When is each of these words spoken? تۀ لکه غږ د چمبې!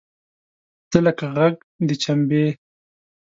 تۀ 0.89 0.97
لکه 1.05 1.25
غږ 1.35 1.55
د 1.87 1.89
چمبې! 2.03 2.45